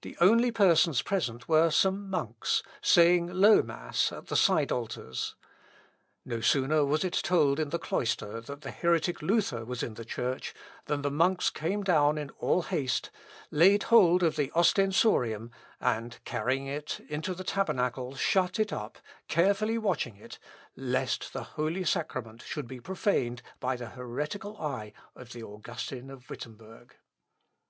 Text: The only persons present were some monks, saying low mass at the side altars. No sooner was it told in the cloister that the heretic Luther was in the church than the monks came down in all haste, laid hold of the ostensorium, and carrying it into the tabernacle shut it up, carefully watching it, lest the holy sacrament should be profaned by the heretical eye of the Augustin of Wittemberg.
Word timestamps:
The 0.00 0.16
only 0.22 0.50
persons 0.50 1.02
present 1.02 1.46
were 1.46 1.70
some 1.70 2.08
monks, 2.08 2.62
saying 2.80 3.26
low 3.26 3.60
mass 3.62 4.10
at 4.10 4.28
the 4.28 4.34
side 4.36 4.72
altars. 4.72 5.34
No 6.24 6.40
sooner 6.40 6.82
was 6.82 7.04
it 7.04 7.12
told 7.22 7.60
in 7.60 7.68
the 7.68 7.78
cloister 7.78 8.40
that 8.40 8.62
the 8.62 8.70
heretic 8.70 9.20
Luther 9.20 9.66
was 9.66 9.82
in 9.82 9.92
the 9.96 10.04
church 10.06 10.54
than 10.86 11.02
the 11.02 11.10
monks 11.10 11.50
came 11.50 11.82
down 11.82 12.16
in 12.16 12.30
all 12.38 12.62
haste, 12.62 13.10
laid 13.50 13.82
hold 13.82 14.22
of 14.22 14.36
the 14.36 14.50
ostensorium, 14.52 15.50
and 15.78 16.20
carrying 16.24 16.66
it 16.66 17.00
into 17.10 17.34
the 17.34 17.44
tabernacle 17.44 18.14
shut 18.14 18.58
it 18.58 18.72
up, 18.72 18.96
carefully 19.28 19.76
watching 19.76 20.16
it, 20.16 20.38
lest 20.74 21.34
the 21.34 21.42
holy 21.44 21.84
sacrament 21.84 22.40
should 22.40 22.66
be 22.66 22.80
profaned 22.80 23.42
by 23.60 23.76
the 23.76 23.90
heretical 23.90 24.56
eye 24.56 24.94
of 25.14 25.34
the 25.34 25.42
Augustin 25.42 26.08
of 26.08 26.30
Wittemberg. 26.30 26.94